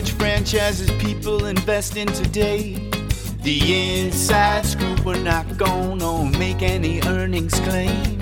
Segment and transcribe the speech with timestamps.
[0.00, 2.72] which franchises people invest in today.
[3.42, 8.18] The inside scoop, we're not gonna make any earnings claim.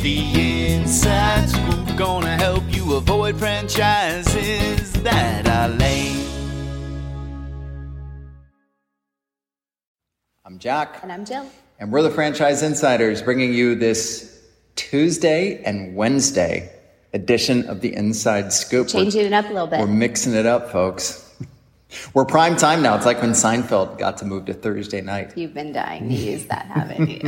[0.00, 6.24] The inside scoop gonna help you avoid franchises that are lame.
[10.46, 11.00] I'm Jack.
[11.02, 11.46] And I'm Jill.
[11.78, 14.34] And we're the Franchise Insiders bringing you this
[14.76, 16.77] Tuesday and Wednesday
[17.12, 18.88] edition of the Inside Scoop.
[18.88, 19.80] Changing it up a little bit.
[19.80, 21.24] We're mixing it up, folks.
[22.14, 22.96] We're prime time now.
[22.96, 25.36] It's like when Seinfeld got to move to Thursday night.
[25.38, 27.20] You've been dying to use that, haven't you?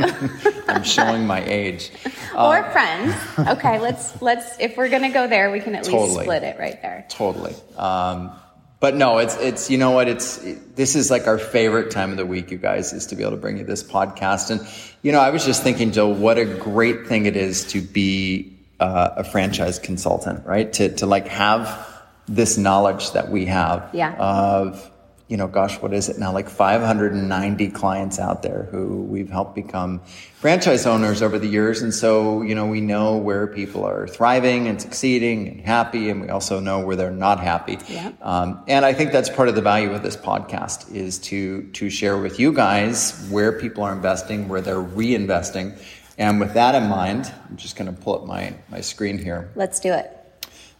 [0.67, 1.91] I'm showing my age.
[2.37, 3.15] or friends.
[3.39, 6.79] Okay, let's let's if we're gonna go there, we can at least split it right
[6.81, 7.05] there.
[7.09, 7.55] Totally.
[7.75, 8.31] Um,
[8.79, 10.37] but no, it's it's you know what it's
[10.75, 13.31] this is like our favorite time of the week, you guys, is to be able
[13.31, 14.51] to bring you this podcast.
[14.51, 14.67] And
[15.01, 18.57] you know, I was just thinking, Jill, what a great thing it is to be
[18.81, 20.73] uh, a franchise consultant, right?
[20.73, 21.87] To to like have
[22.27, 24.13] this knowledge that we have Yeah.
[24.17, 24.87] of
[25.27, 26.33] you know, gosh, what is it now?
[26.33, 30.01] Like 590 clients out there who we've helped become
[30.41, 31.81] franchise owners over the years.
[31.81, 36.09] And so, you know, we know where people are thriving and succeeding and happy.
[36.09, 37.77] And we also know where they're not happy.
[37.87, 38.11] Yeah.
[38.21, 41.89] Um, and I think that's part of the value of this podcast is to, to
[41.89, 45.79] share with you guys where people are investing, where they're reinvesting.
[46.21, 49.49] And with that in mind, I'm just going to pull up my, my screen here.
[49.55, 50.15] Let's do it.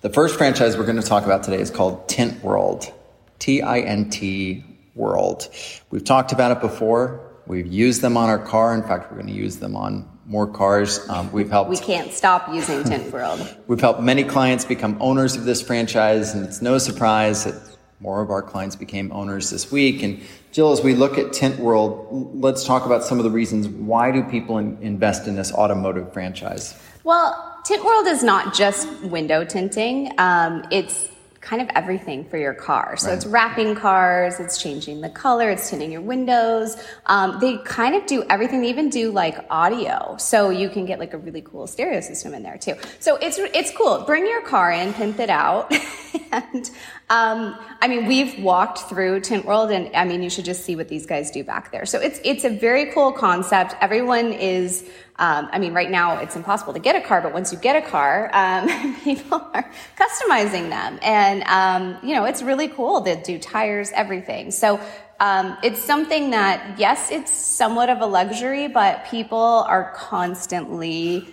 [0.01, 2.93] The first franchise we're going to talk about today is called Tint World.
[3.39, 5.49] T I N T World.
[5.89, 7.27] We've talked about it before.
[7.47, 8.75] We've used them on our car.
[8.75, 11.09] In fact, we're going to use them on more cars.
[11.09, 11.71] Um, we've helped.
[11.71, 13.41] We can't stop using Tint World.
[13.65, 17.55] We've helped many clients become owners of this franchise, and it's no surprise that
[17.99, 20.03] more of our clients became owners this week.
[20.03, 20.21] And
[20.51, 24.11] Jill, as we look at Tint World, let's talk about some of the reasons why
[24.11, 26.77] do people in- invest in this automotive franchise?
[27.05, 30.11] Well, Tint World is not just window tinting.
[30.17, 31.07] Um, it's
[31.39, 32.95] kind of everything for your car.
[32.97, 33.15] So Right.
[33.15, 36.77] it's wrapping cars, it's changing the color, it's tinting your windows.
[37.07, 38.61] Um, they kind of do everything.
[38.61, 42.35] They even do like audio, so you can get like a really cool stereo system
[42.35, 42.75] in there too.
[42.99, 44.03] So it's it's cool.
[44.05, 45.73] Bring your car in, pimp it out,
[46.31, 46.69] and
[47.09, 50.75] um, I mean we've walked through Tint World, and I mean you should just see
[50.75, 51.85] what these guys do back there.
[51.85, 53.75] So it's it's a very cool concept.
[53.81, 54.89] Everyone is.
[55.17, 57.75] Um, I mean, right now it's impossible to get a car, but once you get
[57.75, 63.01] a car, um, people are customizing them, and um, you know it's really cool.
[63.01, 64.49] They do tires, everything.
[64.49, 64.79] So
[65.19, 71.27] um, it's something that yes, it's somewhat of a luxury, but people are constantly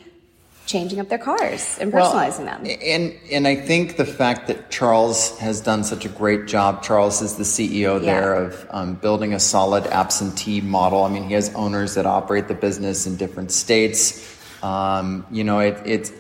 [0.69, 2.61] changing up their cars and personalizing them.
[2.85, 6.83] And and I think the fact that Charles has done such a great job.
[6.83, 7.99] Charles is the CEO Yeah.
[8.13, 11.05] there of um, building a solid absentee model.
[11.05, 14.37] I mean, he has owners that operate the business in different states.
[14.63, 16.13] Um, you know, it, it's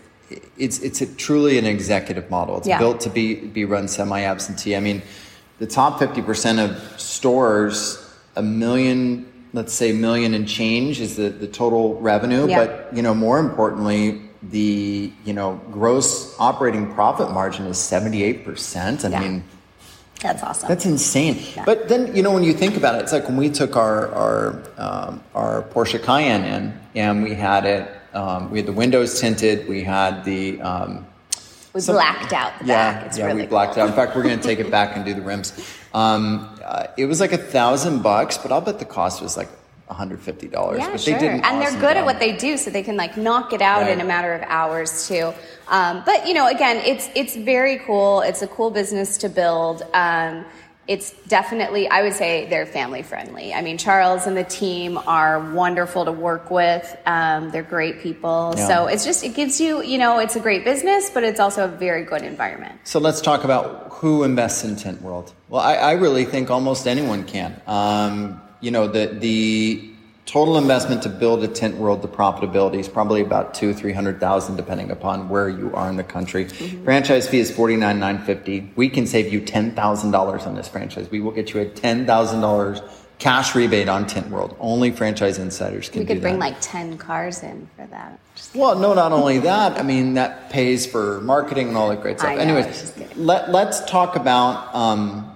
[0.56, 2.56] it's it's a, truly an executive model.
[2.58, 2.78] It's Yeah.
[2.78, 4.74] built to be be run semi absentee.
[4.74, 5.02] I mean,
[5.58, 7.98] the top fifty percent of stores,
[8.34, 9.26] a million.
[9.54, 12.66] Let's say million and change is the, the total revenue, Yeah.
[12.66, 18.44] but you know, more importantly, the you know gross operating profit margin is seventy eight
[18.44, 19.04] percent.
[19.04, 19.20] I Yeah.
[19.20, 19.44] mean,
[20.22, 20.68] That's awesome.
[20.68, 21.38] that's insane.
[21.64, 24.08] But then you know when you think about it, it's like when we took our
[24.14, 27.88] our um, our Porsche Cayenne in and we had it.
[28.14, 29.68] Um, we had the windows tinted.
[29.68, 31.06] We had the um,
[31.74, 33.06] we some- blacked out the yeah, back.
[33.06, 33.82] It's yeah, really we blacked cool.
[33.84, 33.88] out.
[33.90, 35.52] In fact, we're going to take it back and do the rims.
[35.94, 39.48] Um, uh, it was like a thousand bucks, but I'll bet the cost was like
[39.88, 40.78] hundred fifty dollars.
[40.80, 41.14] Yeah, but sure.
[41.14, 43.16] they did an and they're awesome good at what they do, so they can like
[43.16, 43.92] knock it out Right.
[43.92, 45.32] in a matter of hours too.
[45.68, 48.20] Um, but you know, again, it's it's very cool.
[48.20, 49.82] It's a cool business to build.
[49.94, 50.44] Um,
[50.86, 53.52] it's definitely, I would say, they're family friendly.
[53.52, 56.96] I mean, Charles and the team are wonderful to work with.
[57.04, 58.54] Um, they're great people.
[58.56, 58.66] Yeah.
[58.66, 61.66] So it's just, it gives you, you know, it's a great business, but it's also
[61.66, 62.80] a very good environment.
[62.84, 65.34] So let's talk about who invests in Tint World.
[65.50, 67.60] Well, I, I really think almost anyone can.
[68.60, 69.90] You know, the the
[70.26, 74.20] total investment to build a Tint World to profitability is probably about two, three hundred
[74.20, 76.44] thousand, depending upon where you are in the country.
[76.84, 78.70] Franchise fee is forty nine nine fifty.
[78.76, 81.10] We can save you ten thousand dollars on this franchise.
[81.10, 82.80] We will get you a ten thousand dollars
[83.18, 84.56] cash rebate on Tint World.
[84.60, 86.40] Only franchise insiders can We could bring that.
[86.40, 88.18] like 10 cars in for that.
[88.54, 89.78] Well, no, not only that.
[89.78, 92.36] I mean, that pays for marketing and all that great stuff.
[92.36, 94.74] Know, Anyways, let, let's talk about.
[94.74, 95.34] Um,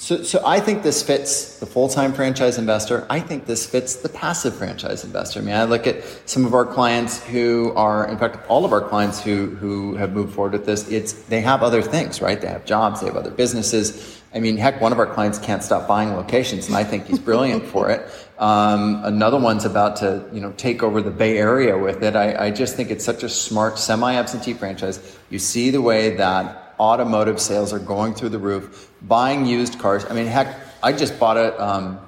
[0.00, 3.04] so, so I think this fits the full-time franchise investor.
[3.10, 5.40] I think this fits the passive franchise investor.
[5.40, 8.72] I mean, I look at some of our clients who are, in fact, all of
[8.72, 10.88] our clients who who have moved forward with this.
[10.88, 12.40] It's they have other things, right?
[12.40, 14.22] They have jobs, they have other businesses.
[14.32, 17.18] I mean, heck, one of our clients can't stop buying locations, and I think he's
[17.18, 18.08] brilliant for it.
[18.38, 22.14] Um, another one's about to, you know, take over the Bay Area with it.
[22.14, 25.18] I, I just think it's such a smart semi-absentee franchise.
[25.28, 28.90] You see the way that automotive sales are going through the roof.
[29.02, 30.04] Buying used cars.
[30.04, 31.98] I mean, heck, I just bought a um,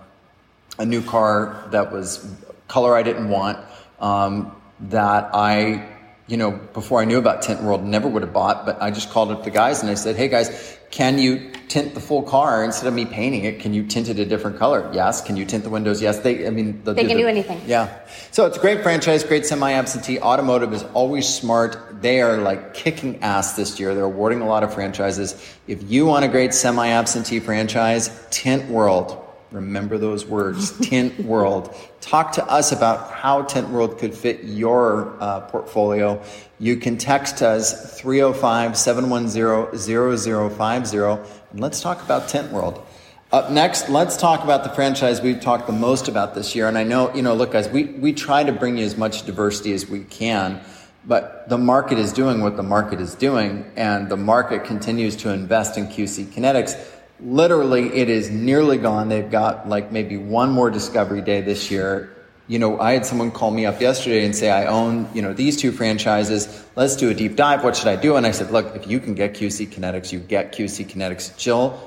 [0.79, 2.35] a new car that was
[2.69, 3.59] color I didn't want.
[4.01, 4.57] Um,
[4.89, 5.87] that I,
[6.27, 8.65] you know, before I knew about Tint World, never would have bought.
[8.65, 11.95] But I just called up the guys and I said, "Hey guys, can you tint
[11.95, 13.61] the full car instead of me painting it?
[13.61, 14.91] Can you tint it a different color?
[14.93, 15.21] Yes.
[15.21, 16.03] Can you tint the windows?
[16.03, 16.19] Yes.
[16.19, 17.61] They, I mean, they do can the, do anything.
[17.65, 17.97] Yeah.
[18.33, 20.19] So it's a great franchise, great semi-absentee.
[20.19, 22.03] Automotive is always smart.
[22.03, 23.95] They are like kicking ass this year.
[23.95, 25.41] They're awarding a lot of franchises.
[25.69, 29.17] If you want a great semi-absentee franchise, Tint World.
[29.53, 31.75] Remember those words, Tint World.
[32.01, 36.23] Talk to us about how Tint World could fit your uh, portfolio.
[36.59, 42.87] You can text us 305 710 0050 and let's talk about Tint World.
[43.33, 46.67] Up next, let's talk about the franchise we've talked the most about this year.
[46.67, 49.25] And I know, you know, look, guys, we, we try to bring you as much
[49.25, 50.61] diversity as we can,
[51.05, 55.33] but the market is doing what the market is doing, and the market continues to
[55.33, 57.00] invest in QC Kinetix.
[57.23, 59.09] Literally, it is nearly gone.
[59.09, 62.17] They've got like maybe one more discovery day this year.
[62.49, 65.33] You know, I had someone call me up yesterday and say, I own, you know,
[65.33, 66.65] these two franchises.
[66.75, 67.63] Let's do a deep dive.
[67.63, 68.17] What should I do?
[68.17, 71.37] And I said, look, if you can get QC Kinetix, you get QC Kinetix.
[71.39, 71.79] Jill,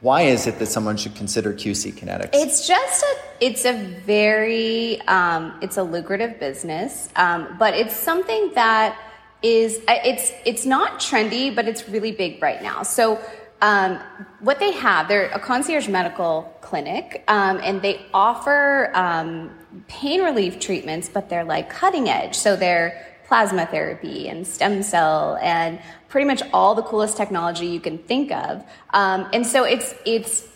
[0.00, 2.30] why is it that someone should consider QC Kinetix?
[2.32, 3.72] It's just a, it's a
[4.06, 8.98] very, um, it's a lucrative business, um, but it's something that
[9.42, 12.82] is, it's, it's not trendy, but it's really big right now.
[12.82, 13.20] So
[13.62, 13.98] um,
[14.40, 19.50] what they have, they're a concierge medical clinic, um, and they offer um,
[19.88, 22.34] pain relief treatments, but they're like cutting edge.
[22.34, 27.80] So they're plasma therapy and stem cell and pretty much all the coolest technology you
[27.80, 28.62] can think of.
[28.90, 30.46] Um, and so it's it's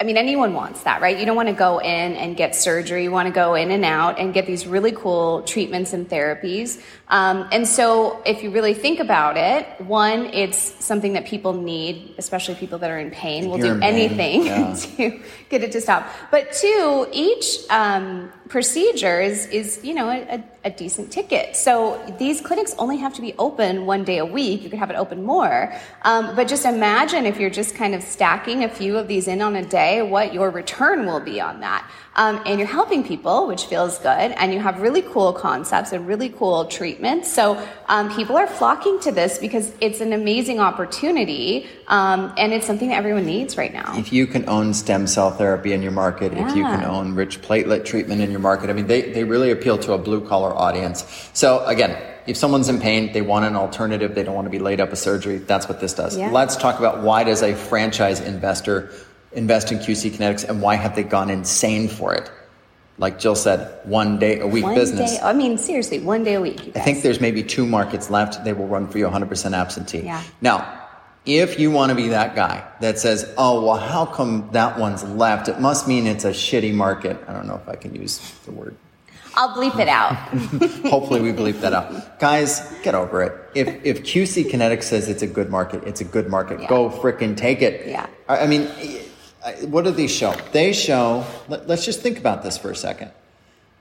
[0.00, 1.16] I mean, anyone wants that, right?
[1.16, 3.04] You don't want to go in and get surgery.
[3.04, 6.82] You want to go in and out and get these really cool treatments and therapies.
[7.08, 12.14] Um, and so, if you really think about it, one, it's something that people need,
[12.16, 13.50] especially people that are in pain.
[13.50, 14.74] Will do anything yeah.
[14.74, 15.20] to
[15.50, 16.08] get it to stop.
[16.30, 21.56] But two, each um, procedure is, is you know, a, a, decent ticket.
[21.56, 24.62] So these clinics only have to be open one day a week.
[24.62, 25.74] You could have it open more.
[26.02, 29.42] Um, but just imagine if you're just kind of stacking a few of these in
[29.42, 31.88] on a day, what your return will be on that.
[32.16, 36.06] Um, and you're helping people, which feels good, and you have really cool concepts and
[36.06, 37.32] really cool treatments.
[37.32, 42.66] So um, people are flocking to this because it's an amazing opportunity, um, and it's
[42.66, 43.98] something that everyone needs right now.
[43.98, 46.48] If you can own stem cell therapy in your market, yeah.
[46.48, 49.50] if you can own rich platelet treatment in your market, I mean, they, they really
[49.50, 51.04] appeal to a blue collar audience.
[51.32, 54.58] So again, if someone's in pain, they want an alternative, they don't want to be
[54.58, 56.16] laid up with surgery, that's what this does.
[56.16, 56.30] Yeah.
[56.30, 58.92] Let's talk about why does a franchise investor
[59.34, 62.30] invest in QC Kinetix and why have they gone insane for it?
[62.96, 65.18] Like Jill said, one day a week one business.
[65.18, 66.72] Day, I mean, seriously, one day a week.
[66.76, 68.44] I think there's maybe two markets left.
[68.44, 70.00] They will run for you 100% absentee.
[70.00, 70.22] Yeah.
[70.40, 70.80] Now,
[71.26, 75.02] if you want to be that guy that says, oh, well, how come that one's
[75.02, 75.48] left?
[75.48, 77.18] It must mean it's a shitty market.
[77.26, 78.76] I don't know if I can use the word.
[79.36, 80.14] I'll bleep it out.
[80.88, 82.20] Hopefully, we bleep that out.
[82.20, 83.32] Guys, get over it.
[83.56, 86.60] If, if QC Kinetix says it's a good market, it's a good market.
[86.60, 86.68] Yeah.
[86.68, 87.88] Go fricking take it.
[87.88, 88.06] Yeah.
[88.28, 88.70] I mean,
[89.66, 90.34] what do these show?
[90.52, 93.10] They show, let, us just think about this for a second.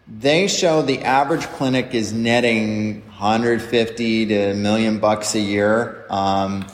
[0.08, 6.06] They show the average clinic is netting 150 to a million bucks a year.
[6.10, 6.68] Um,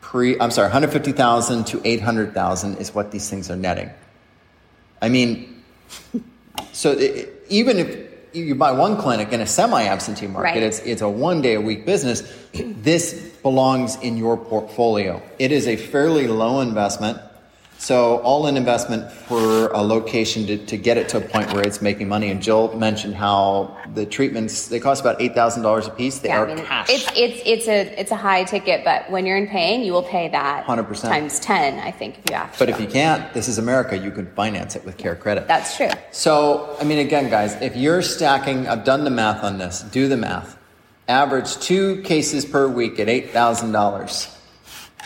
[0.00, 3.90] pre, I'm sorry, 150,000 to 800,000 is what these things are netting.
[5.00, 5.62] I mean,
[6.72, 10.62] so it, even if you buy one clinic in a semi-absentee market, right.
[10.64, 12.22] it's, it's a one day a week business.
[12.52, 15.22] this belongs in your portfolio.
[15.38, 17.20] It is a fairly low investment
[17.82, 21.66] so all in investment for a location to, to get it to a point where
[21.66, 22.30] it's making money.
[22.30, 26.20] And Jill mentioned how the treatments they cost about eight thousand dollars a piece.
[26.20, 26.88] They yeah, are I mean, cash.
[26.88, 30.04] It's it's it's a it's a high ticket, but when you're in pain, you will
[30.04, 31.80] pay that hundred percent times ten.
[31.80, 32.52] I think if you have.
[32.52, 32.58] To.
[32.60, 33.98] But if you can't, this is America.
[33.98, 35.48] You can finance it with Care Credit.
[35.48, 35.90] That's true.
[36.12, 39.82] So I mean, again, guys, if you're stacking, I've done the math on this.
[39.82, 40.56] Do the math.
[41.08, 44.38] Average two cases per week at eight thousand dollars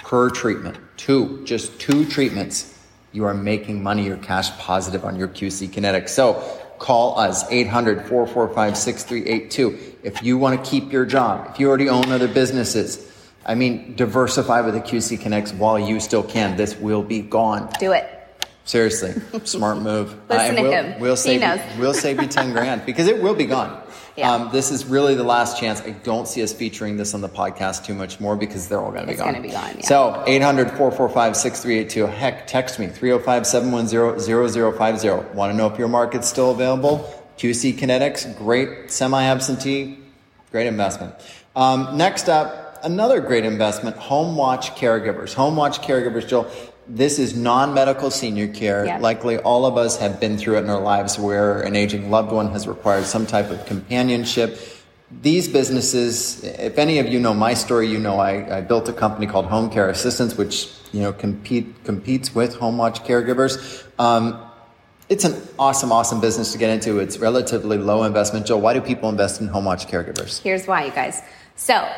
[0.04, 0.76] per treatment.
[1.06, 2.76] Two, just two treatments.
[3.12, 4.06] You are making money.
[4.06, 6.08] You're cash positive on your QC Kinetix.
[6.08, 6.42] So
[6.80, 9.98] call us 800 445 6382.
[10.02, 13.08] If you want to keep your job, if you already own other businesses,
[13.44, 16.56] I mean, diversify with the QC Kinetix while you still can.
[16.56, 17.72] This will be gone.
[17.78, 18.12] Do it.
[18.64, 19.12] Seriously,
[19.44, 20.12] smart move.
[20.28, 21.00] Listen uh, to we'll, him.
[21.00, 21.60] We'll save, knows.
[21.78, 23.80] we'll save you 10 grand because it will be gone.
[24.16, 24.32] Yeah.
[24.32, 25.80] Um, this is really the last chance.
[25.82, 28.90] I don't see us featuring this on the podcast too much more because they're all
[28.90, 29.28] going to be gone.
[29.28, 29.76] It's going to be gone.
[29.78, 29.86] Yeah.
[29.86, 32.06] So 800 445 6382.
[32.06, 34.42] Heck, text me 305 710
[34.72, 35.36] 0050.
[35.36, 37.12] Want to know if your market's still available?
[37.38, 39.98] QC Kinetix, great semi absentee,
[40.50, 41.14] great investment.
[41.54, 45.34] Um, next up, another great investment, Home Watch Caregivers.
[45.34, 46.50] Home Watch Caregivers, Jill,
[46.88, 48.86] this is non-medical senior care.
[48.86, 48.98] Yeah.
[48.98, 52.32] Likely all of us have been through it in our lives where an aging loved
[52.32, 54.58] one has required some type of companionship.
[55.22, 58.92] These businesses, if any of you know my story, you know I, I built a
[58.92, 63.84] company called Home Care Assistance, which you know compete competes with Home Watch Caregivers.
[63.98, 64.42] Um,
[65.08, 66.98] it's an awesome, awesome business to get into.
[66.98, 68.46] It's relatively low investment.
[68.46, 70.42] Joe, why do people invest in Home Watch Caregivers?
[70.42, 71.22] Here's why, you guys.
[71.54, 71.88] So,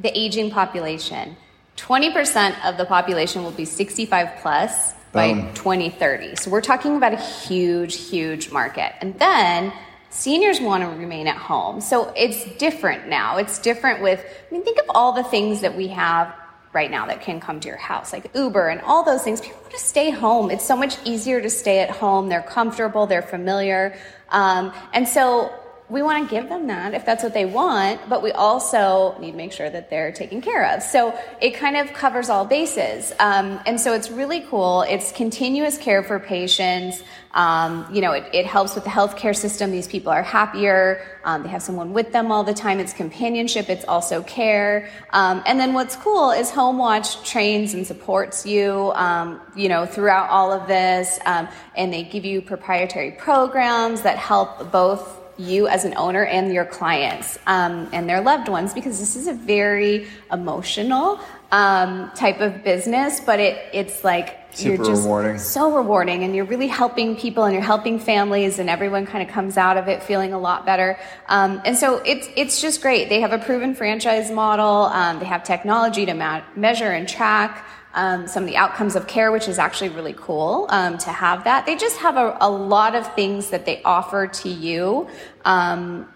[0.00, 1.36] the aging population
[1.76, 5.54] 20% of the population will be 65 plus by Boom.
[5.54, 6.36] 2030.
[6.36, 8.94] So, we're talking about a huge, huge market.
[9.00, 9.72] And then
[10.10, 11.80] seniors want to remain at home.
[11.80, 13.36] So, it's different now.
[13.36, 16.34] It's different with, I mean, think of all the things that we have
[16.72, 19.40] right now that can come to your house, like Uber and all those things.
[19.40, 20.50] People want to stay home.
[20.50, 22.28] It's so much easier to stay at home.
[22.28, 23.96] They're comfortable, they're familiar.
[24.30, 25.52] Um, and so
[25.92, 29.32] we want to give them that if that's what they want, but we also need
[29.32, 30.82] to make sure that they're taken care of.
[30.82, 33.12] So it kind of covers all bases.
[33.20, 34.82] Um, and so it's really cool.
[34.82, 37.02] It's continuous care for patients.
[37.34, 39.70] Um, you know, it, it helps with the healthcare system.
[39.70, 41.04] These people are happier.
[41.24, 42.80] Um, they have someone with them all the time.
[42.80, 43.68] It's companionship.
[43.68, 44.88] It's also care.
[45.10, 49.84] Um, and then what's cool is Home Watch trains and supports you, um, you know,
[49.84, 51.18] throughout all of this.
[51.26, 56.52] Um, and they give you proprietary programs that help both you as an owner and
[56.52, 61.20] your clients um, and their loved ones because this is a very emotional
[61.50, 65.38] um, type of business but it it's like Super you're just rewarding.
[65.38, 69.32] so rewarding and you're really helping people and you're helping families and everyone kind of
[69.32, 73.08] comes out of it feeling a lot better um, and so it's it's just great
[73.08, 77.66] they have a proven franchise model um, they have technology to ma- measure and track
[77.94, 81.44] um, some of the outcomes of care, which is actually really cool um, to have
[81.44, 81.66] that.
[81.66, 85.08] They just have a, a lot of things that they offer to you
[85.44, 86.08] um,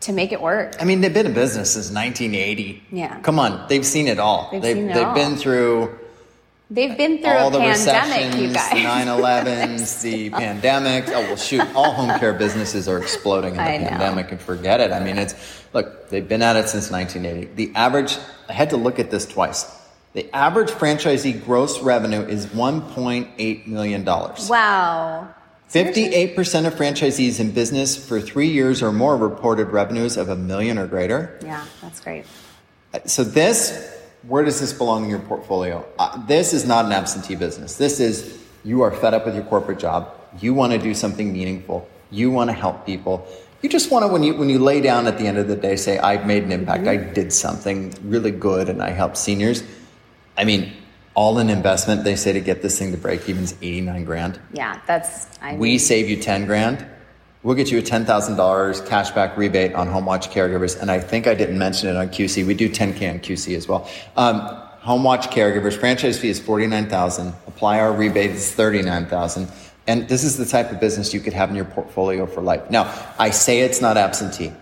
[0.00, 0.76] to make it work.
[0.80, 2.84] I mean, they've been in business since 1980.
[2.90, 3.20] Yeah.
[3.20, 4.48] Come on, they've seen it all.
[4.50, 5.14] They've They've, it they've all.
[5.14, 5.98] been through
[6.70, 8.70] They've been through all a the pandemic, you recessions, guys.
[9.06, 11.04] the 9/11s, the pandemic.
[11.08, 11.66] Oh well, shoot!
[11.74, 13.88] All home care businesses are exploding in the I know.
[13.88, 14.92] pandemic, and forget it.
[14.92, 15.34] I mean, it's
[15.72, 16.10] look.
[16.10, 17.54] They've been at it since 1980.
[17.54, 18.18] The average.
[18.50, 19.64] I had to look at this twice.
[20.14, 24.48] The average franchisee gross revenue is 1.8 million dollars.
[24.48, 25.28] wow.
[25.70, 30.78] 58% of franchisees in business for three years or more reported revenues of a million
[30.78, 31.38] or greater.
[31.44, 32.24] Yeah, that's great.
[33.04, 35.84] So this, where does this belong in your portfolio?
[35.98, 37.76] Uh, this is not an absentee business.
[37.76, 40.10] This is you are fed up with your corporate job.
[40.40, 41.86] You want to do something meaningful.
[42.10, 43.28] You want to help people.
[43.60, 45.56] You just want to when you when you lay down at the end of the
[45.56, 46.86] day say I've made an impact.
[46.86, 49.62] I did something really good and I helped seniors.
[50.38, 50.72] I mean,
[51.14, 52.04] all in investment.
[52.04, 54.40] They say to get this thing to break even is 89 grand.
[54.52, 55.26] Yeah, that's.
[55.42, 56.86] I We save you 10 grand.
[57.42, 58.06] We'll get you a $10,000
[58.86, 60.80] cashback rebate on Home Watch Caregivers.
[60.80, 62.46] And I think I didn't mention it on QC.
[62.46, 63.88] We do 10K on QC as well.
[64.16, 64.40] Um,
[64.80, 69.48] Home Watch Caregivers, franchise fee is 49000 Apply our rebate is 39000
[69.88, 72.70] And this is the type of business you could have in your portfolio for life.
[72.70, 74.52] Now, I say it's not absentee.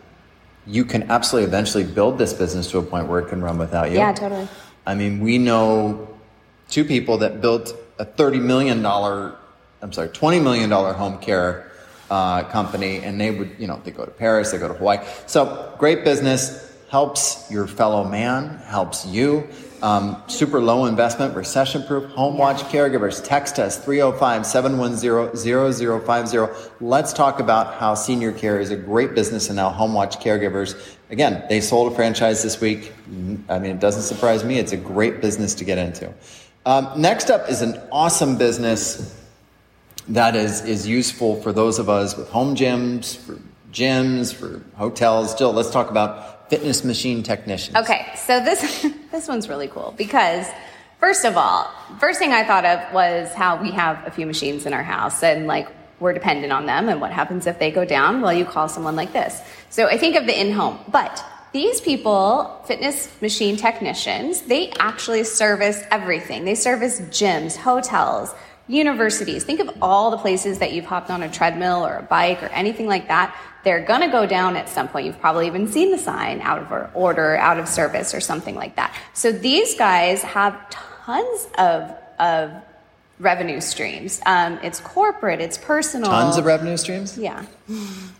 [0.66, 3.90] You can absolutely eventually build this business to a point where it can run without
[3.90, 3.98] you.
[3.98, 4.48] yeah, totally.
[4.86, 6.08] I mean, we know
[6.68, 11.72] two people that built a $30 million, I'm sorry, $20 million home care
[12.10, 15.04] uh, company, and they would, you know, they go to Paris, they go to Hawaii.
[15.26, 19.48] So great business, helps your fellow man, helps you.
[19.82, 23.22] Um, super low investment, recession proof, home watch caregivers.
[23.22, 26.68] Text us 305 710 0050.
[26.80, 30.95] Let's talk about how senior care is a great business and how home watch caregivers,
[31.10, 32.92] again, they sold a franchise this week.
[33.48, 34.58] I mean, it doesn't surprise me.
[34.58, 36.12] It's a great business to get into.
[36.64, 39.14] Um, next up is an awesome business
[40.08, 43.38] that is, is useful for those of us with home gyms, for
[43.72, 45.34] gyms, for hotels.
[45.34, 47.76] Jill, let's talk about fitness machine technicians.
[47.76, 50.46] Okay, so this this one's really cool because
[51.00, 54.66] first of all, first thing I thought of was how we have a few machines
[54.66, 55.68] in our house and like
[56.00, 58.20] we're dependent on them and what happens if they go down?
[58.20, 59.40] Well, you call someone like this.
[59.70, 65.82] So I think of the in-home, but these people, fitness machine technicians, they actually service
[65.90, 66.44] everything.
[66.44, 68.34] They service gyms, hotels,
[68.68, 69.44] universities.
[69.44, 72.46] Think of all the places that you've hopped on a treadmill or a bike or
[72.46, 73.34] anything like that.
[73.64, 75.06] They're going to go down at some point.
[75.06, 78.76] You've probably even seen the sign out of order, out of service, or something like
[78.76, 78.94] that.
[79.14, 82.52] So these guys have tons of, of
[83.18, 84.20] revenue streams.
[84.26, 86.10] Um, it's corporate, it's personal.
[86.10, 87.16] Tons of revenue streams?
[87.18, 87.44] Yeah.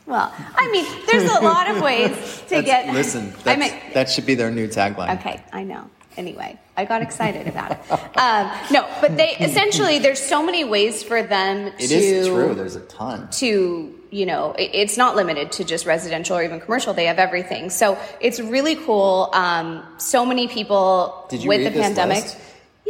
[0.06, 2.10] Well, I mean, there's a lot of ways
[2.48, 2.94] to That's- get.
[2.94, 5.18] Listen, I mean, that should be their new tagline.
[5.20, 5.90] Okay, I know.
[6.16, 7.78] Anyway, I got excited about it.
[8.18, 12.26] Um, no, but they essentially there's so many ways for them It to It is
[12.28, 12.54] true.
[12.54, 13.28] There's a ton.
[13.32, 16.94] to you know, it's not limited to just residential or even commercial.
[16.94, 17.68] They have everything.
[17.68, 19.28] So it's really cool.
[19.34, 22.22] Um, so many people Did you with the pandemic.
[22.22, 22.38] list?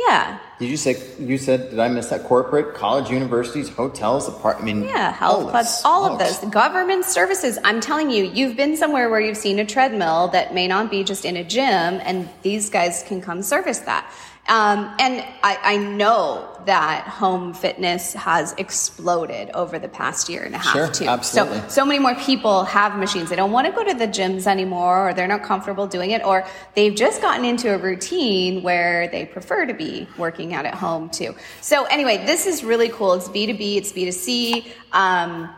[0.07, 0.39] Yeah.
[0.59, 1.71] Did you say you said?
[1.71, 2.25] Did I miss that?
[2.25, 4.57] Corporate, college, universities, hotels, apart.
[4.59, 6.39] I mean, Yeah, health clubs, all of this.
[6.51, 7.59] Government services.
[7.63, 11.05] I'm telling you, you've been somewhere where you've seen a treadmill that may not be
[11.05, 14.11] just in a gym, and these guys can come service that.
[14.49, 20.55] Um, and I, I know that home fitness has exploded over the past year and
[20.55, 21.07] a half Sure, too.
[21.07, 21.61] absolutely.
[21.61, 23.31] So, so many more people have machines.
[23.31, 26.25] They don't want to go to the gyms anymore, or they're not comfortable doing it,
[26.25, 26.45] or
[26.75, 31.09] they've just gotten into a routine where they prefer to be working out at home
[31.11, 31.35] too.
[31.61, 33.15] So anyway, this is really cool.
[33.15, 34.67] It's B2B, it's B2C.
[34.93, 35.49] Um,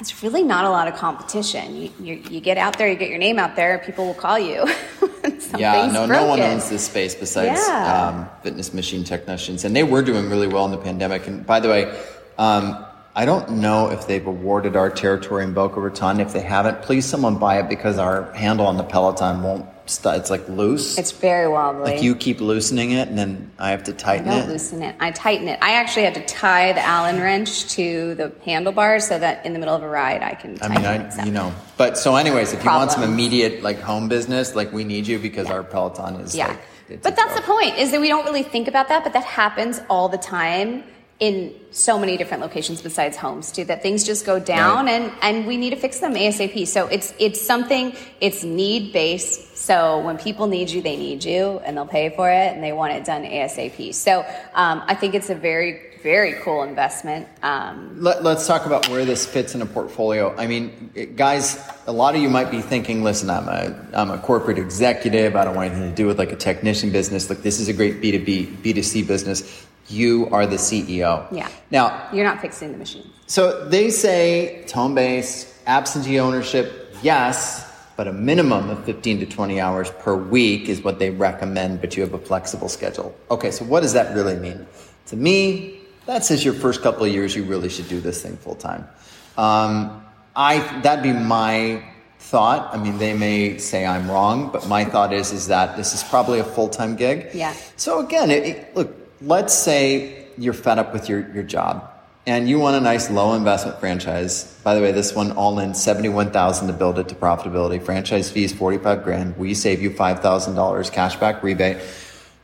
[0.00, 1.76] it's really not a lot of competition.
[1.76, 4.38] You, you, you get out there, you get your name out there, people will call
[4.38, 4.66] you.
[5.58, 8.08] Yeah, no, no one owns this space besides Yeah.
[8.08, 11.26] um, fitness machine technicians, and they were doing really well in the pandemic.
[11.26, 12.02] And by the way,
[12.38, 12.84] um,
[13.14, 16.20] I don't know if they've awarded our territory in Boca Raton.
[16.20, 19.66] If they haven't, please someone buy it because our handle on the Peloton won't.
[19.86, 20.96] St- it's like loose.
[20.98, 21.92] It's very wobbly.
[21.92, 24.48] like you keep loosening it, and then I have to tighten don't it.
[24.48, 24.94] loosen it.
[25.00, 25.58] I tighten it.
[25.60, 29.58] I actually have to tie the Allen wrench to the handlebars so that in the
[29.58, 31.12] middle of a ride I can I mean, it.
[31.12, 31.22] So.
[31.22, 34.72] I, you know, but so anyways, if you want some immediate like home business, like
[34.72, 36.48] we need you because our Peloton is Yeah.
[36.88, 37.02] like.
[37.02, 39.80] but that's the point is that we don't really think about that, but that happens
[39.90, 40.84] all the time
[41.20, 44.94] in so many different locations besides homes too that things just go down Right.
[44.94, 49.56] and and we need to fix them asap so it's it's something it's need based
[49.56, 52.72] so when people need you they need you and they'll pay for it and they
[52.72, 54.20] want it done asap so
[54.54, 59.04] um, i think it's a very very cool investment um, Let, us talk about where
[59.04, 60.34] this fits in a portfolio.
[60.36, 64.10] I mean, it- guys, a lot of you might be thinking, listen, I'm a, I'm
[64.10, 65.36] a corporate executive.
[65.36, 67.30] I don't want anything to do with like a technician business.
[67.30, 69.64] Like, this is a great B2B, B2C business.
[69.92, 71.26] You are the CEO.
[71.30, 71.48] Yeah.
[71.70, 77.66] Now, you're not fixing the machine so they say it's home base, absentee ownership, yes,
[77.96, 81.96] but a minimum of 15 to 20 hours per week is what they recommend, but
[81.96, 83.16] you have a flexible schedule.
[83.30, 84.66] Okay, so what does that really mean?
[85.06, 88.36] To me, that says your first couple of years you really should do this thing
[88.36, 88.86] full time.
[89.38, 90.04] Um,
[90.36, 91.82] I that'd be my
[92.18, 92.74] thought.
[92.74, 96.02] I mean, they may say I'm wrong, but my thought is is that this is
[96.02, 97.30] probably a full time gig.
[97.32, 97.54] Yeah.
[97.76, 101.88] So again, it, it, look, let's say you're fed up with your, your job
[102.26, 104.44] and you want a nice low investment franchise.
[104.62, 107.82] By the way, this one all in 71,000 to build it to profitability.
[107.82, 109.36] Franchise fees 45 grand.
[109.36, 110.22] We save you $5,000
[110.92, 111.78] cashback rebate.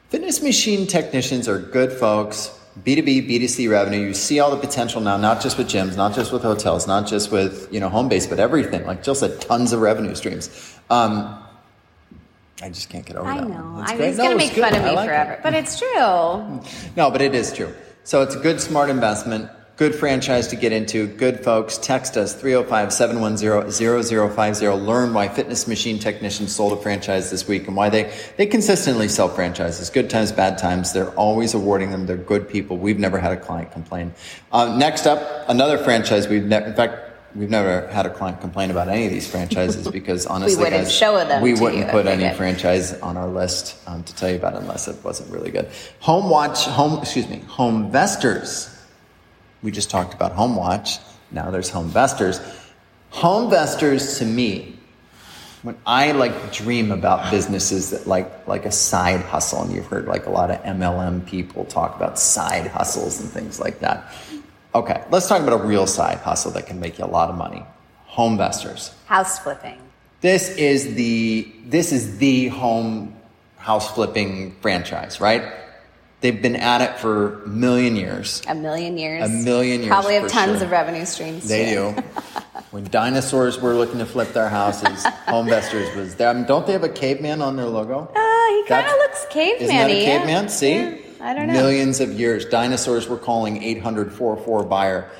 [0.08, 2.54] Fitness machine technicians are good folks.
[2.82, 4.06] B2B, B2C revenue.
[4.06, 7.06] You see all the potential now, not just with gyms, not just with hotels, not
[7.06, 8.86] just with, you know, home base, but everything.
[8.86, 10.76] Like Jill said, tons of revenue streams.
[10.88, 11.42] Um,
[12.62, 13.48] I just can't get over i that.
[13.48, 15.08] know i mean he's No, gonna make fun of me like it.
[15.08, 16.60] forever but it's true
[16.96, 17.72] No, but it is true.
[18.04, 19.50] So it's a good, smart investment.
[19.76, 21.06] Good franchise to get into.
[21.06, 21.76] Good folks.
[21.78, 23.70] Text us 305 710
[24.30, 24.66] 0050.
[24.70, 29.06] Learn why fitness machine technicians sold a franchise this week and why they, they consistently
[29.08, 29.88] sell franchises.
[29.90, 30.92] Good times, bad times.
[30.94, 32.06] They're always awarding them.
[32.06, 32.76] They're good people.
[32.78, 34.14] We've never had a client complain.
[34.50, 38.70] Uh, next up, another franchise we've never, in fact, We've never had a client complain
[38.70, 42.06] about any of these franchises because honestly, we wouldn't guys, show them we wouldn't put
[42.06, 42.36] any did.
[42.36, 45.68] franchise on our list um, to tell you about unless it wasn't really good.
[46.00, 48.74] Home Watch, home excuse me, HomeVestors.
[49.62, 50.98] We just talked about Home Watch.
[51.30, 52.40] Now there's HomeVestors.
[53.10, 54.76] Home Vesters to me,
[55.62, 60.06] when I like dream about businesses that like like a side hustle, and you've heard
[60.06, 64.12] like a lot of MLM people talk about side hustles and things like that.
[64.74, 67.36] Okay, let's talk about a real side hustle that can make you a lot of
[67.36, 67.64] money.
[68.10, 68.92] HomeVestors.
[69.06, 69.78] house flipping
[70.20, 73.14] This is the this is the home
[73.56, 75.42] house flipping franchise, right?
[76.20, 78.42] They've been at it for a million years.
[78.48, 79.24] A million years.
[79.24, 80.64] A million years, Probably have tons sure.
[80.64, 81.46] of revenue streams.
[81.46, 81.94] They too.
[81.94, 82.02] do.
[82.72, 86.30] when dinosaurs were looking to flip their houses, Home Investors was there.
[86.30, 88.10] I mean, don't they have a caveman on their logo?
[88.16, 90.48] Uh, he kind of looks caveman Isn't that a caveman?
[90.48, 90.72] See?
[90.74, 91.52] Yeah, I don't know.
[91.54, 92.44] Millions of years.
[92.44, 95.10] Dinosaurs were calling 800 44 buyer.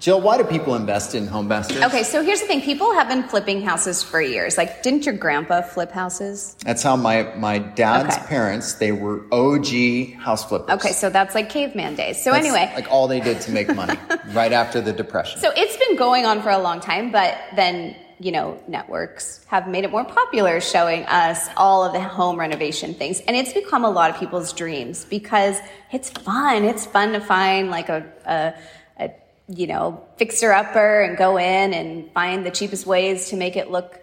[0.00, 1.80] Jill, why do people invest in Home Investors?
[1.84, 2.60] Okay, so here's the thing.
[2.60, 4.58] People have been flipping houses for years.
[4.58, 6.56] Like, didn't your grandpa flip houses?
[6.64, 8.26] That's how my, my dad's Okay.
[8.26, 10.70] parents, they were OG house flippers.
[10.74, 12.20] Okay, so that's like caveman days.
[12.20, 13.96] So That's anyway, like all they did to make money
[14.32, 15.38] right after the depression.
[15.40, 19.68] so it's been going on for a long time, but then, you know, networks have
[19.68, 23.20] made it more popular showing us all of the home renovation things.
[23.20, 25.58] And it's become a lot of people's dreams because
[25.92, 26.64] it's fun.
[26.64, 28.54] It's fun to find like a, a,
[28.98, 29.10] a
[29.48, 33.70] you know, fixer upper and go in and find the cheapest ways to make it
[33.70, 34.00] look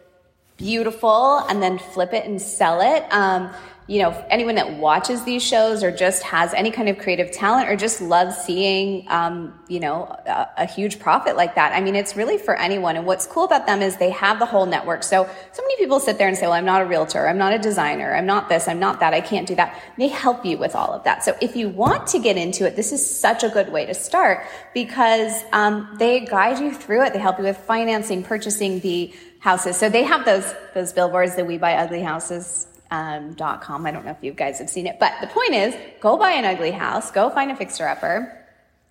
[0.58, 3.06] beautiful and then flip it and sell it.
[3.12, 3.52] Um,
[3.90, 7.68] you know, anyone that watches these shows or just has any kind of creative talent
[7.68, 11.74] or just loves seeing, um, you know, a, a, huge profit like that.
[11.74, 12.98] I mean, it's really for anyone.
[12.98, 15.02] And what's cool about them is they have the whole network.
[15.02, 17.28] So, so many people sit there and say, well, I'm not a realtor.
[17.28, 18.14] I'm not a designer.
[18.14, 18.68] I'm not this.
[18.68, 19.16] I'm not that.
[19.16, 19.82] I can't do that.
[19.98, 21.24] They help you with all of that.
[21.24, 23.96] So if you want to get into it, this is such a good way to
[23.96, 27.14] start because, um, they guide you through it.
[27.14, 29.78] They help you with financing, purchasing the houses.
[29.78, 33.86] So they have those, those billboards that we buy ugly houses um, .com.
[33.86, 36.32] I don't know if you guys have seen it, but the point is, go buy
[36.32, 38.36] an ugly house, go find a fixer upper.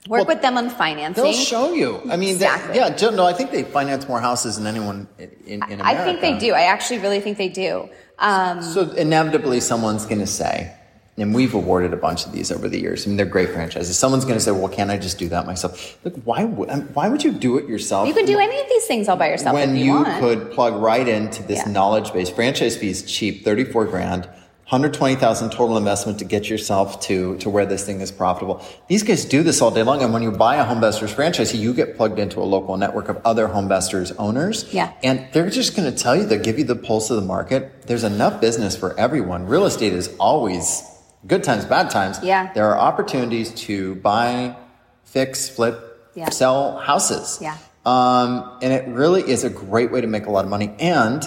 [0.07, 1.25] Work well, with them on financing.
[1.25, 2.01] They'll show you.
[2.09, 2.75] I mean, exactly.
[2.75, 5.85] They, yeah, no, I think they finance more houses than anyone in, in America.
[5.85, 6.55] I think they do.
[6.55, 7.91] I actually really think they do.
[8.21, 10.73] Um, so inevitably, someone's going to say,
[11.19, 13.05] and we've awarded a bunch of these over the years.
[13.05, 13.99] I mean, they're great franchises.
[13.99, 16.83] Someone's going to say, "Well, can't I just do that myself?" Look, why would um,
[16.95, 18.09] why would you do it yourself?
[18.09, 20.75] You can do any of these things all by yourself when you, you could plug
[20.75, 21.73] right into this yeah.
[21.73, 22.31] knowledge base.
[22.31, 24.29] Franchise fees cheap, thirty four grand.
[24.69, 28.63] 120,000 total investment to get yourself to, to where this thing is profitable.
[28.87, 30.03] These guys do this all day long.
[30.03, 33.19] And when you buy a HomeVestors franchise, you get plugged into a local network of
[33.25, 34.71] other HomeVestors owners.
[34.71, 34.93] Yeah.
[35.03, 37.87] And they're just going to tell you, they give you the pulse of the market.
[37.87, 39.47] There's enough business for everyone.
[39.47, 40.83] Real estate is always
[41.27, 42.19] good times, bad times.
[42.23, 42.53] Yeah.
[42.53, 44.57] There are opportunities to buy,
[45.05, 46.31] fix, flip, yeah.
[46.31, 47.39] sell houses.
[47.41, 47.57] Yeah.
[47.85, 50.75] Um, and it really is a great way to make a lot of money.
[50.79, 51.23] And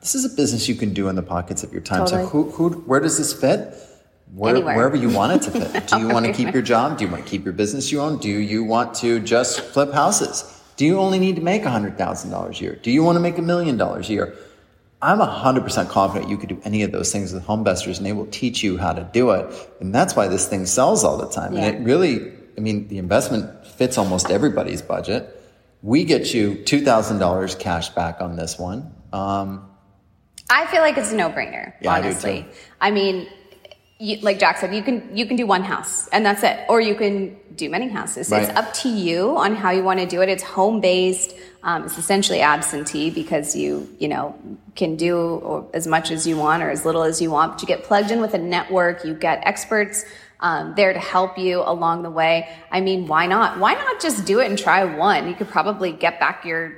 [0.00, 2.00] this is a business you can do in the pockets of your time.
[2.00, 2.24] Totally.
[2.24, 3.74] So who, who, where does this fit?
[4.34, 5.86] Where, wherever you want it to fit.
[5.88, 6.98] Do you want to keep your job?
[6.98, 8.18] Do you want to keep your business you own?
[8.18, 10.60] Do you want to just flip houses?
[10.76, 12.74] Do you only need to make $100,000 a year?
[12.82, 14.36] Do you want to make a million dollars a year?
[15.04, 18.26] I'm 100% confident you could do any of those things with HomeVestors and they will
[18.26, 19.70] teach you how to do it.
[19.78, 21.52] And that's why this thing sells all the time.
[21.52, 21.64] Yeah.
[21.64, 25.42] And it really, I mean, the investment fits almost everybody's budget.
[25.82, 28.94] We get you $2,000 cash back on this one.
[29.12, 29.68] Um,
[30.48, 31.74] I feel like it's a no-brainer.
[31.82, 32.46] Yeah, honestly,
[32.80, 33.28] I, I mean,
[33.98, 36.80] you, like Jack said, you can you can do one house and that's it, or
[36.80, 38.30] you can do many houses.
[38.30, 38.42] Right.
[38.42, 40.28] It's up to you on how you want to do it.
[40.28, 41.34] It's home based.
[41.64, 44.38] Um, it's essentially absentee because you you know
[44.76, 47.52] can do as much as you want or as little as you want.
[47.52, 49.04] But you get plugged in with a network.
[49.04, 50.04] You get experts.
[50.40, 52.50] Um, there to help you along the way.
[52.70, 53.58] I mean, why not?
[53.58, 55.26] Why not just do it and try one?
[55.26, 56.74] You could probably get back your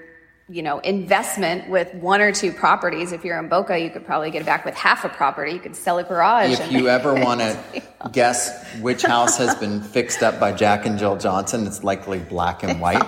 [0.48, 3.10] you know, investment with one or two properties.
[3.10, 5.52] If you're in Boca, you could probably get it back with half a property.
[5.52, 6.60] You could sell a garage.
[6.60, 10.98] If you ever want to guess which house has been fixed up by Jack and
[10.98, 13.02] Jill Johnson, it's likely black and white.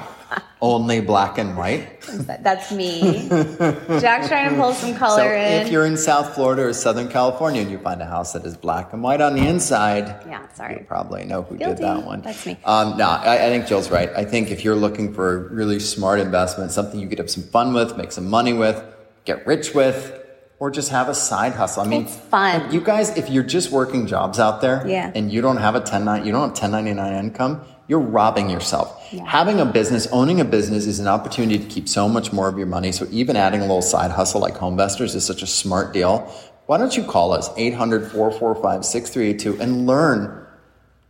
[0.60, 2.00] Only black and white.
[2.42, 3.28] That's me.
[3.28, 5.66] Jack's trying to pull some color so in.
[5.66, 8.56] If you're in South Florida or Southern California and you find a house that is
[8.56, 11.76] black and white on the inside, yeah, sorry, you probably know who Guilty.
[11.76, 12.22] did that one.
[12.22, 12.58] That's me.
[12.64, 14.10] Um, no, I, I, think Jill's right.
[14.16, 17.44] I think if you're looking for a really smart investment, something you could have some
[17.44, 18.82] fun with, make some money with,
[19.24, 20.12] get rich with,
[20.58, 21.84] or just have a side hustle.
[21.84, 22.72] I mean, it's fun.
[22.72, 25.12] You guys, if you're just working jobs out there, yeah.
[25.14, 29.08] and you don't have a 10 you don't have 1099 income, you're robbing yourself.
[29.10, 29.24] Yeah.
[29.24, 32.58] Having a business, owning a business is an opportunity to keep so much more of
[32.58, 32.92] your money.
[32.92, 36.18] So even adding a little side hustle like HomeVestors is such a smart deal.
[36.66, 40.46] Why don't you call us 800-445-6382 and learn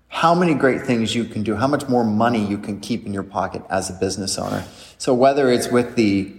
[0.07, 3.13] how many great things you can do, how much more money you can keep in
[3.13, 4.65] your pocket as a business owner.
[4.99, 6.33] So whether it's with the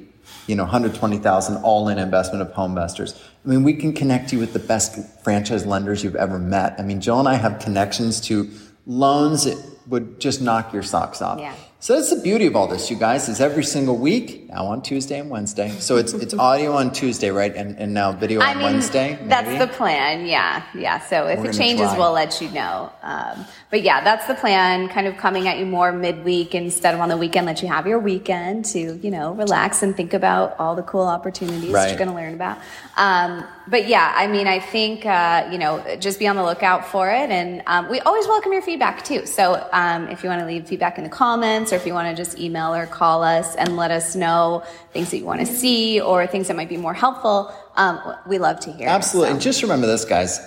[0.48, 4.60] you know 120,000 all-in investment of HomeVestors, I mean we can connect you with the
[4.60, 6.76] best franchise lenders you've ever met.
[6.80, 8.50] I mean Jill and I have connections to
[8.88, 9.46] loans
[9.90, 11.40] would just knock your socks off.
[11.40, 11.56] Yeah.
[11.82, 14.82] So that's the beauty of all this, you guys, is every single week, now on
[14.82, 15.70] Tuesday and Wednesday.
[15.80, 17.56] So it's it's audio on Tuesday, right?
[17.56, 19.16] And and now video I on mean, Wednesday.
[19.16, 19.30] Maybe?
[19.30, 20.64] That's the plan, yeah.
[20.76, 21.00] Yeah.
[21.00, 21.98] So if We're it changes, try.
[21.98, 22.92] we'll let you know.
[23.02, 27.02] Um, but yeah, that's the plan, kind of coming at you more midweek instead of
[27.02, 30.56] on the weekend, let you have your weekend to, you know, relax and think about
[30.58, 31.90] all the cool opportunities right.
[31.90, 32.58] you're going to learn about.
[32.98, 36.88] Um, but yeah, I mean, I think, uh, you know, just be on the lookout
[36.88, 37.30] for it.
[37.30, 39.28] And um, we always welcome your feedback too.
[39.28, 42.10] So um, if you want to leave feedback in the comments or if you want
[42.10, 45.46] to just email or call us and let us know things that you want to
[45.46, 48.88] see or things that might be more helpful, um, we love to hear.
[48.88, 49.30] Absolutely.
[49.30, 49.34] So.
[49.34, 50.40] And just remember this, guys.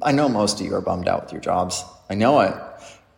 [0.00, 1.84] I know most of you are bummed out with your jobs.
[2.10, 2.54] I know it.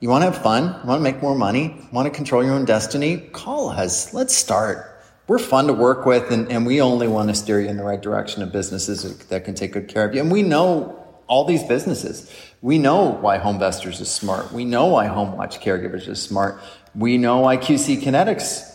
[0.01, 0.87] You want to have fun?
[0.87, 1.77] Want to make more money?
[1.93, 3.19] Want to control your own destiny?
[3.19, 4.15] Call us.
[4.15, 4.91] Let's start
[5.31, 7.85] we're fun to work with and, and we only want to steer you in the
[7.85, 10.21] right direction of businesses that can take good care of you.
[10.21, 12.29] And we know all these businesses.
[12.63, 14.51] We know why HomeVestors is smart.
[14.51, 16.61] We know why HomeWatch Caregivers is smart.
[16.97, 18.70] We know why QC Kinetix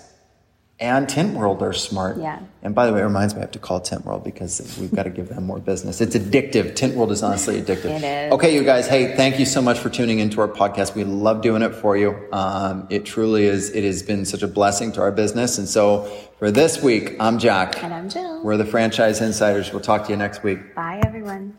[0.80, 2.18] and Tint World are smart.
[2.18, 2.40] Yeah.
[2.62, 4.94] And by the way, it reminds me I have to call Tint World because we've
[4.94, 6.02] got to give them more business.
[6.02, 6.76] It's addictive.
[6.76, 7.86] Tint World is honestly addictive.
[7.86, 8.34] It is.
[8.34, 8.88] Okay, you guys.
[8.88, 10.94] Hey, thank you so much for tuning into our podcast.
[10.94, 12.28] We love doing it for you.
[12.34, 13.70] Um, it truly is.
[13.70, 15.58] It has been such a blessing to our business.
[15.58, 16.04] And so
[16.40, 17.82] for this week, I'm Jack.
[17.82, 18.44] And I'm Jill.
[18.44, 19.72] We're the Franchise Insiders.
[19.72, 20.76] We'll talk to you next week.
[20.76, 21.58] Bye, everyone.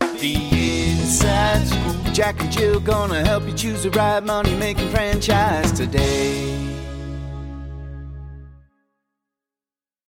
[0.00, 0.34] The
[0.90, 2.14] Inside Scoop.
[2.14, 6.87] Jack and Jill gonna help you choose the right money making franchise today.